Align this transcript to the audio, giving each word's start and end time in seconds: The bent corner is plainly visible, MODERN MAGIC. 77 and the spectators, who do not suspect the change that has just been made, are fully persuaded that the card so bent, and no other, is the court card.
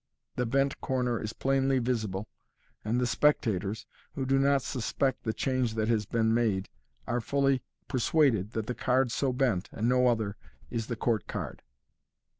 The 0.35 0.47
bent 0.47 0.81
corner 0.81 1.21
is 1.21 1.31
plainly 1.31 1.77
visible, 1.77 2.27
MODERN 2.27 2.71
MAGIC. 2.71 2.85
77 2.85 2.89
and 2.97 2.99
the 3.01 3.05
spectators, 3.05 3.85
who 4.15 4.25
do 4.25 4.39
not 4.39 4.63
suspect 4.63 5.21
the 5.21 5.31
change 5.31 5.75
that 5.75 5.89
has 5.89 5.97
just 6.05 6.11
been 6.11 6.33
made, 6.33 6.69
are 7.05 7.21
fully 7.21 7.61
persuaded 7.87 8.53
that 8.53 8.65
the 8.65 8.73
card 8.73 9.11
so 9.11 9.31
bent, 9.31 9.69
and 9.71 9.87
no 9.87 10.07
other, 10.07 10.37
is 10.71 10.87
the 10.87 10.95
court 10.95 11.27
card. 11.27 11.61